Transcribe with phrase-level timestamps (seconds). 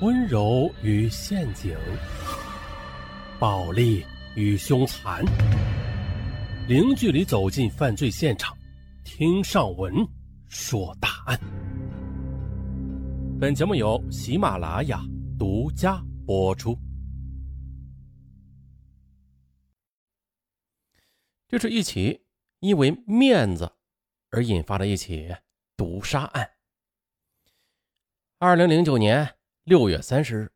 [0.00, 1.76] 温柔与陷阱，
[3.38, 5.24] 暴力与凶残，
[6.66, 8.56] 零距离走进犯罪现场，
[9.04, 9.94] 听上文
[10.48, 11.38] 说大案。
[13.40, 15.00] 本节目由喜马拉雅
[15.38, 16.76] 独家播出。
[21.46, 22.20] 这是一起
[22.58, 23.70] 因为面子
[24.30, 25.32] 而引发的一起
[25.76, 26.50] 毒杀案。
[28.38, 30.52] 二零零九年六月三十日，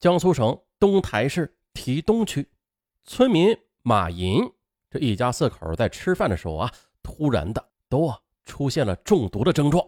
[0.00, 2.48] 江苏省东台市提东区
[3.04, 4.50] 村民马银
[4.88, 6.72] 这一家四口在吃饭的时候啊，
[7.02, 9.86] 突然的都啊出现了中毒的症状。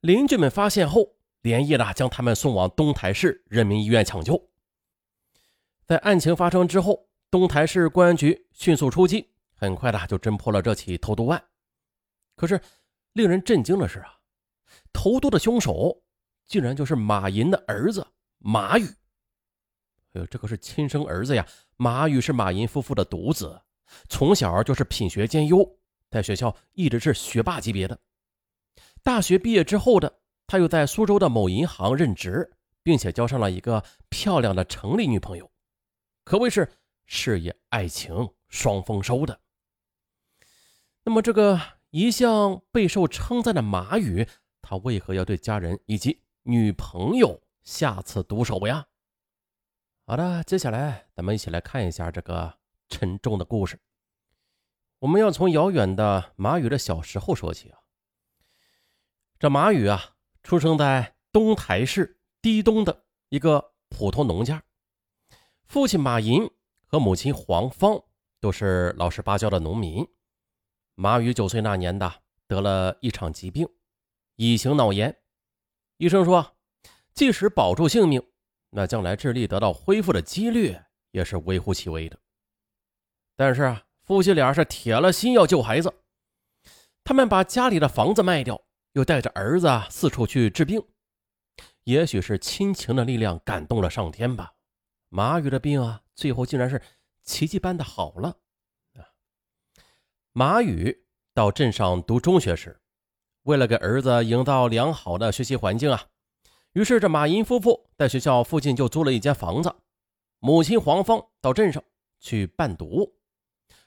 [0.00, 4.48] 邻居们发现后，连夜的将他们送往东台市人民医院抢救。
[5.84, 9.34] 在案情发生之后，东台市公安局迅速出击。
[9.54, 11.44] 很快的就侦破了这起投毒案，
[12.36, 12.58] 可是
[13.12, 14.20] 令人震惊的是啊，
[14.94, 16.02] 投毒的凶手
[16.46, 18.06] 竟然就是马银的儿子
[18.38, 18.84] 马宇。
[20.12, 21.46] 哎呦，这可是亲生儿子呀！
[21.76, 23.60] 马宇是马银夫妇的独子，
[24.08, 25.78] 从小就是品学兼优，
[26.10, 27.98] 在学校一直是学霸级别的。
[29.02, 32.50] 大学毕业之后的他又在苏州的某银行任职，
[32.82, 35.50] 并且交上了一个漂亮的城里女朋友，
[36.24, 36.72] 可谓是
[37.04, 39.38] 事业爱情双丰收的。
[41.04, 44.26] 那么，这个一向备受称赞的马宇，
[44.62, 48.86] 他为何要对家人以及女朋友下此毒手呀？
[50.04, 52.56] 好的，接下来咱们一起来看一下这个
[52.88, 53.80] 沉重的故事。
[55.00, 57.80] 我们要从遥远的马宇的小时候说起啊。
[59.40, 64.62] 这马宇啊，出生在东台市低东的一个普通农家，
[65.64, 66.48] 父亲马银
[66.84, 68.00] 和母亲黄芳
[68.38, 70.06] 都是老实巴交的农民。
[70.94, 73.68] 马宇九岁那年的得了一场疾病，
[74.36, 75.18] 乙型脑炎。
[75.98, 76.56] 医生说，
[77.14, 78.22] 即使保住性命，
[78.70, 80.76] 那将来智力得到恢复的几率
[81.10, 82.18] 也是微乎其微的。
[83.34, 85.92] 但是啊，夫妻俩是铁了心要救孩子，
[87.02, 88.62] 他们把家里的房子卖掉，
[88.92, 90.82] 又带着儿子四处去治病。
[91.84, 94.54] 也许是亲情的力量感动了上天吧，
[95.08, 96.82] 马宇的病啊，最后竟然是
[97.22, 98.36] 奇迹般的好了。
[100.32, 102.78] 马宇到镇上读中学时，
[103.46, 106.06] 为了给儿子营造良好的学习环境啊，
[106.72, 109.72] 于是这马银夫妇在学校附近就租了一间房子。
[110.40, 111.80] 母亲黄芳到镇上
[112.18, 113.14] 去办读，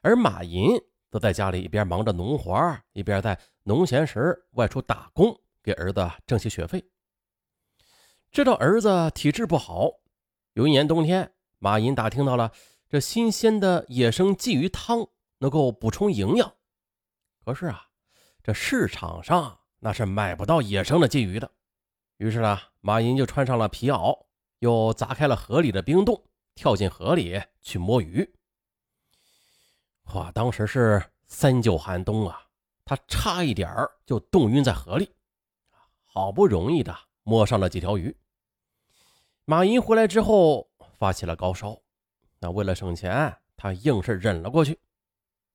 [0.00, 0.80] 而马银
[1.10, 6.84] 则在家里一边忙着农活，一边在农闲时外出打工，给儿子挣些学费。
[8.30, 9.90] 知道儿子体质不好，
[10.52, 12.52] 有一年冬天，马银打听到了
[12.88, 15.08] 这新鲜的野生鲫鱼汤。
[15.40, 16.52] 能够补充营养，
[17.44, 17.87] 可是啊，
[18.48, 21.52] 这市场上那是买不到野生的鲫鱼的。
[22.16, 24.24] 于是呢，马银就穿上了皮袄，
[24.60, 28.26] 又砸开了河里的冰洞，跳进河里去摸鱼。
[30.14, 32.40] 哇，当时是三九寒冬啊，
[32.86, 33.70] 他差一点
[34.06, 35.14] 就冻晕在河里。
[36.06, 38.16] 好不容易的摸上了几条鱼。
[39.44, 41.78] 马银回来之后发起了高烧，
[42.38, 44.80] 那为了省钱，他硬是忍了过去。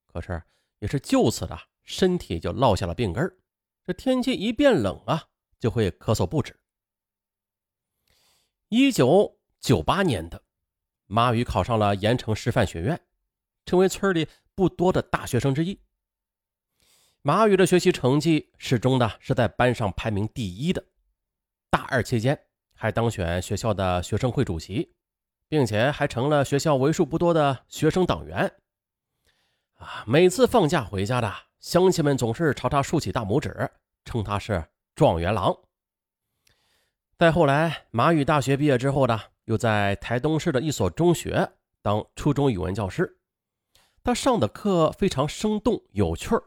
[0.06, 0.40] 可是，
[0.78, 3.38] 也是就此的，身体就落下了病根
[3.86, 5.28] 这天气一变冷啊，
[5.60, 6.58] 就会咳嗽不止。
[8.70, 10.44] 一九九八年的，
[11.06, 13.00] 马宇考上了盐城师范学院，
[13.66, 15.80] 成为村里不多的大学生之一。
[17.22, 20.86] 马宇的学习成绩始终的是在班上排名第一的。
[21.70, 24.94] 大二期间，还当选学校的学生会主席，
[25.48, 28.56] 并且还成了学校为数不多的学生党员。
[29.76, 33.72] 啊每次放假回家的乡亲们总是朝他竖起大拇指，
[34.04, 34.62] 称他是
[34.96, 35.58] 状元郎。
[37.18, 41.50] 再后来，马宇大学毕业之后呢，又在台东市的一所中学
[41.82, 43.18] 当初中语文教师。
[44.04, 46.44] 他上的课非常生动有趣儿，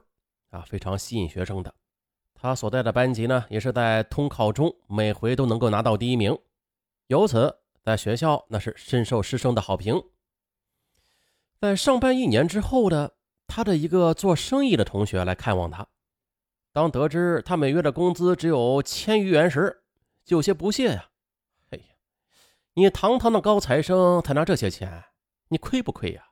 [0.50, 1.74] 啊，非常吸引学生的。
[2.34, 6.38] 他所在的班级呢，也是在通考中每回都能够拿到第一名，
[7.06, 9.98] 由此在学校那是深受师生的好评。
[11.58, 13.15] 在上班一年之后的。
[13.46, 15.86] 他的一个做生意的同学来看望他，
[16.72, 19.82] 当得知他每月的工资只有千余元时，
[20.24, 21.08] 就有些不屑呀。
[21.70, 21.84] 哎呀，
[22.74, 25.04] 你堂堂的高材生才拿这些钱，
[25.48, 26.28] 你亏不亏呀？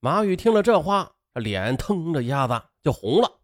[0.00, 3.40] 马宇听了这话，脸腾的一下子就红了。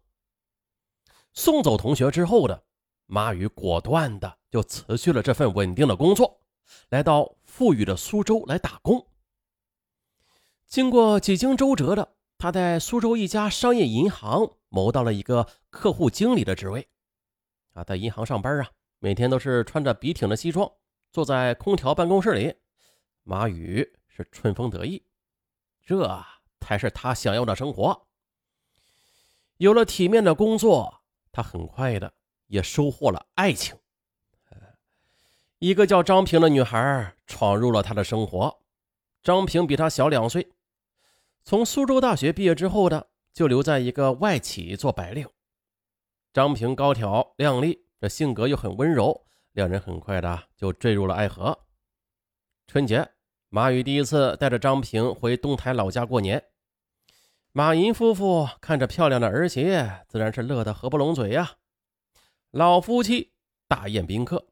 [1.33, 2.63] 送走同学之后的
[3.05, 6.41] 马宇，果断的就辞去了这份稳定的工作，
[6.89, 9.07] 来到富裕的苏州来打工。
[10.67, 12.17] 经过几经周折的。
[12.39, 16.87] 他在苏州一家商业银行谋到了一个客户经理的职位，
[17.73, 18.69] 啊，在银行上班啊，
[18.99, 20.71] 每天都是穿着笔挺的西装，
[21.11, 22.55] 坐在空调办公室里，
[23.23, 25.03] 马宇是春风得意，
[25.85, 26.17] 这
[26.61, 28.07] 才是他想要的生活。
[29.57, 31.01] 有了体面的工作，
[31.33, 32.13] 他很快的
[32.47, 33.75] 也收获了爱情。
[35.57, 38.61] 一个叫张平的女孩闯入了他的生活。
[39.21, 40.53] 张平比他小两岁，
[41.43, 45.27] 从苏州大学毕业之后的，就留在一个外企做白领。
[46.33, 51.57] 张平高挑靓丽，这性格又很温柔，两人很快的就坠入了爱河。
[52.67, 53.09] 春节，
[53.49, 56.43] 马宇第一次带着张平回东台老家过年。
[57.51, 59.63] 马银夫妇看着漂亮的儿媳，
[60.07, 61.57] 自然是乐得合不拢嘴呀。
[62.51, 63.33] 老夫妻
[63.67, 64.45] 大宴宾客。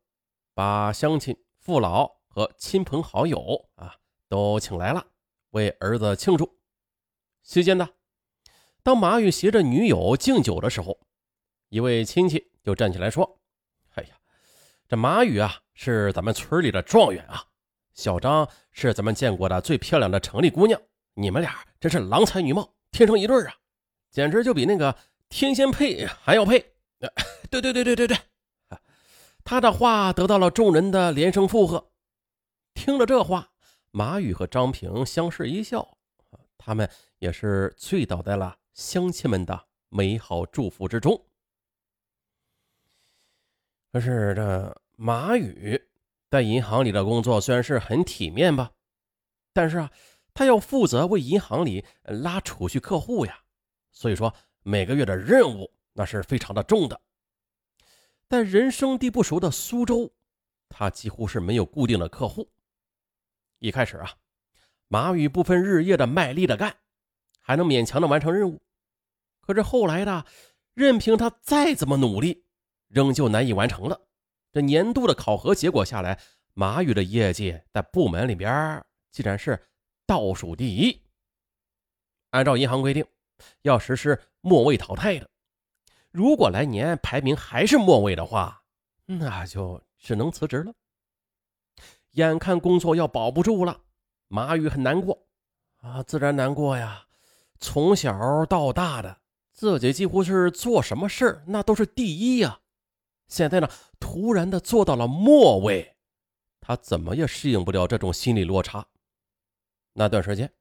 [0.53, 3.93] 把乡亲、父老和亲朋好友啊
[4.27, 5.05] 都请来了，
[5.51, 6.56] 为儿子庆祝。
[7.47, 7.87] 期间呢，
[8.83, 10.99] 当马宇携着女友敬酒的时候，
[11.69, 13.39] 一位亲戚就站起来说
[13.95, 14.09] ：“哎呀，
[14.85, 17.41] 这马宇啊是咱们村里的状元啊，
[17.93, 20.77] 小张是咱们见过的最漂亮的城里姑娘，
[21.13, 23.55] 你们俩真是郎才女貌，天生一对啊，
[24.11, 24.93] 简直就比那个
[25.29, 26.59] 天仙配还要配。”
[27.49, 28.17] 对对对对对对。
[29.45, 31.91] 他的话得到了众人的连声附和。
[32.73, 33.51] 听了这话，
[33.91, 35.97] 马宇和张平相视一笑，
[36.57, 41.25] 他们也是醉倒在了乡亲们的美好祝福之中。
[43.91, 45.81] 可是这马宇
[46.29, 48.71] 在银行里的工作虽然是很体面吧，
[49.53, 49.91] 但是啊，
[50.33, 53.39] 他要负责为银行里拉储蓄客户呀，
[53.91, 57.01] 所以说每个月的任务那是非常的重的。
[58.27, 60.13] 但人生地不熟的苏州，
[60.67, 62.51] 他几乎是没有固定的客户。
[63.59, 64.13] 一开始啊，
[64.89, 66.75] 马宇不分日夜的卖力的干，
[67.47, 68.61] 还能勉强的完成任务。
[69.39, 70.25] 可是后来的，
[70.73, 72.43] 任凭他再怎么努力，
[72.89, 74.01] 仍旧难以完成了。
[74.51, 76.19] 这年度的考核结果下来，
[76.53, 79.65] 马宇的业绩在部门里边竟然是
[80.05, 81.01] 倒数第一。
[82.31, 83.05] 按照银行规定，
[83.61, 85.29] 要实施末位淘汰的。
[86.11, 88.61] 如果来年排名还是末位的话，
[89.05, 90.73] 那就只能辞职了。
[92.11, 93.79] 眼看工作要保不住了，
[94.27, 95.25] 马宇很难过
[95.77, 97.06] 啊，自然难过呀。
[97.59, 99.19] 从小到大的
[99.53, 102.61] 自己几乎是做什么事那都是第一呀。
[103.27, 103.69] 现在呢，
[103.99, 105.95] 突然的做到了末位，
[106.61, 108.87] 他怎么也适应不了这种心理落差。
[109.93, 110.53] 那段时间，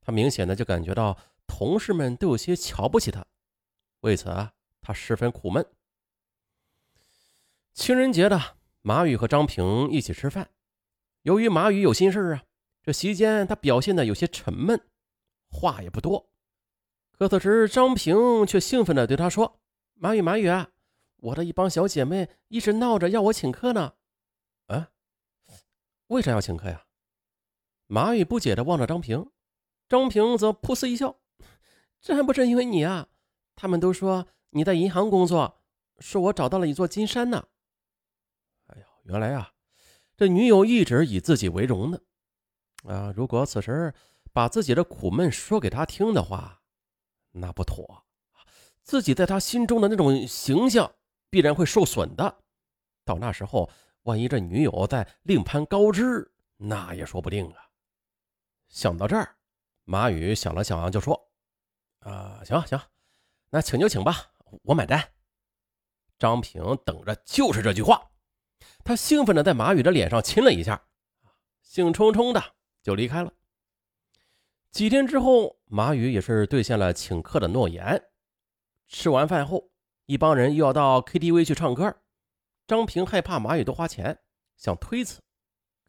[0.00, 1.16] 他明显的就感觉到
[1.46, 3.26] 同事们都有些瞧不起他，
[4.00, 4.52] 为此啊。
[4.82, 5.64] 他十分苦闷。
[7.74, 10.48] 情人节的，马宇和张平一起吃饭。
[11.20, 12.44] 由于马宇有心事啊，
[12.82, 14.80] 这席间他表现的有些沉闷，
[15.50, 16.29] 话也不多。
[17.20, 19.60] 可此时，张平却兴奋的对他说
[19.92, 20.48] ：“马宇，马宇，
[21.18, 23.92] 我的一帮小姐妹一直闹着要我请客呢。”
[24.68, 24.88] 啊？
[26.06, 26.86] 为啥要请客呀？
[27.88, 29.30] 马宇不解的望着张平，
[29.86, 31.20] 张平则噗呲一笑
[32.00, 33.08] ：“这还不是因为你啊？
[33.54, 35.60] 他们都说。”你在银行工作，
[35.98, 37.46] 说我找到了一座金山呢。
[38.66, 39.52] 哎呀，原来啊，
[40.16, 42.00] 这女友一直以自己为荣呢。
[42.84, 43.94] 啊，如果此时
[44.32, 46.59] 把自己的苦闷说给他听的话，
[47.32, 48.04] 那不妥，
[48.82, 50.92] 自己在他心中的那种形象
[51.28, 52.42] 必然会受损的。
[53.04, 53.70] 到那时候，
[54.02, 57.68] 万一这女友再另攀高枝，那也说不定啊。
[58.68, 59.36] 想到这儿，
[59.84, 61.30] 马宇想了想，就说
[62.00, 62.80] ：“啊，行行，
[63.50, 64.32] 那请就请吧。”
[64.64, 65.12] 我买单。
[66.18, 68.10] 张平等着就是这句话，
[68.84, 70.84] 他兴奋的在马宇的脸上亲了一下，
[71.62, 72.42] 兴冲冲的
[72.82, 73.32] 就离开了。
[74.70, 78.04] 几天之后，马宇也是兑现了请客的诺言。
[78.86, 79.70] 吃完饭后，
[80.06, 81.96] 一帮人又要到 KTV 去唱歌。
[82.68, 84.20] 张平害怕马宇多花钱，
[84.56, 85.20] 想推辞，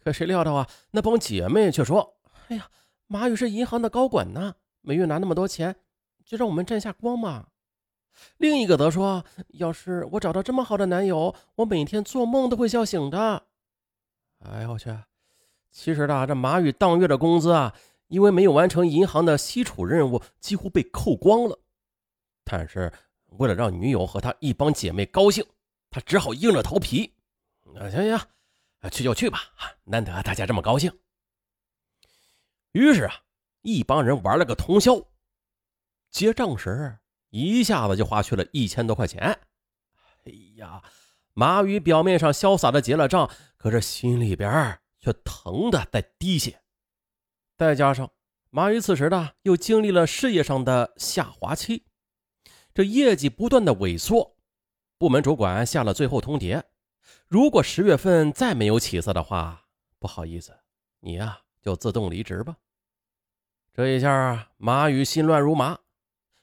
[0.04, 2.18] 可谁料到啊，那帮姐妹却说
[2.50, 2.70] ：“哎呀，
[3.06, 5.76] 马宇是银行的高管呢，每月拿那么多钱，
[6.26, 7.50] 就让我们沾下光嘛。”
[8.38, 9.24] 另一个则说
[9.60, 13.44] ：“要是我找到这么好的男友，我每天做梦都会笑醒的。”
[14.44, 14.90] 哎呦我去！
[15.70, 17.74] 其实呢，这马宇当月的工资啊，
[18.12, 21.58] 因为没有完成银行的吸储任务，几乎被扣光了。
[22.44, 22.92] 但是
[23.38, 25.44] 为了让女友和他一帮姐妹高兴，
[25.90, 27.16] 他只好硬着头皮
[27.76, 29.40] ：“啊，行行，去就去吧，
[29.86, 30.92] 难得大家这么高兴。”
[32.74, 33.14] 于是啊，
[33.62, 35.02] 一帮人玩了个通宵。
[36.12, 36.98] 结账时。
[37.34, 39.22] 一下子就花去了一千多块钱，
[40.26, 40.84] 哎呀，
[41.34, 46.62] 马宇表面上潇洒的结了账，可是心里边却疼的在滴血。
[47.62, 48.12] 再加上
[48.50, 51.86] 马宇此时呢又经历了事业上的下滑期，
[52.74, 54.36] 这业绩不断的萎缩，
[54.98, 56.64] 部门主管下了最后通牒：
[57.28, 59.68] 如果十月份再没有起色的话，
[60.00, 60.60] 不好意思，
[61.02, 62.58] 你呀就自动离职吧。
[63.76, 65.78] 这一下，马宇心乱如麻，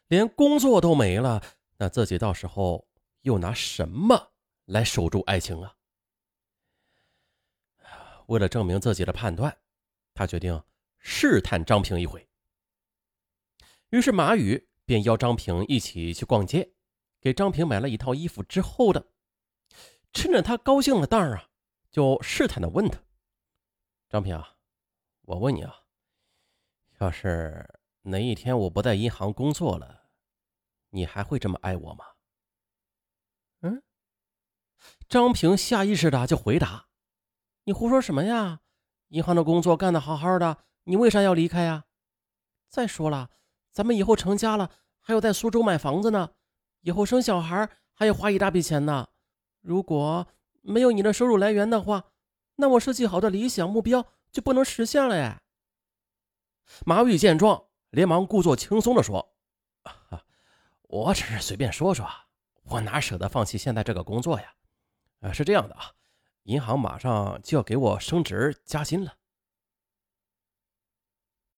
[0.07, 1.43] 连工作都没了，
[1.79, 2.87] 那自己到时候
[3.23, 4.31] 又拿什么
[4.67, 5.75] 来守住爱情啊？
[8.29, 9.59] 为了证明自己的判断，
[10.15, 10.63] 他决定
[10.99, 12.29] 试探张平一回。
[13.91, 16.73] 于是马宇便邀张平一起去逛街，
[17.21, 18.43] 给张平买了一套衣服。
[18.43, 19.11] 之后的，
[20.13, 21.49] 趁着他高兴了当啊，
[21.91, 23.03] 就试探的问他
[24.11, 24.57] ：“张平啊，
[25.23, 25.85] 我问你啊。”
[27.01, 30.11] 要是哪一天我不在银行工作了，
[30.91, 32.05] 你还会这么爱我吗？
[33.61, 33.83] 嗯，
[35.09, 36.89] 张平下意识的就回答
[37.65, 38.61] ：“你胡说什么呀？
[39.09, 41.85] 银行的工作干得好好的，你为啥要离开呀？
[42.71, 43.29] 再说了，
[43.71, 46.31] 咱们以后成家了，还要在苏州买房子呢，
[46.81, 49.09] 以后生小孩还要花一大笔钱呢。
[49.61, 50.27] 如果
[50.63, 52.07] 没有你的收入来源的话，
[52.57, 55.43] 那我设计好的理想目标就不能实现了哎。”
[56.87, 59.35] 马宇见状，连忙故作轻松地说
[60.89, 62.09] ：“我只是随便说说，
[62.63, 64.55] 我哪舍得放弃现在这个工作呀？
[65.21, 65.93] 呃，是这样的啊，
[66.45, 69.18] 银行马上就要给我升职加薪了，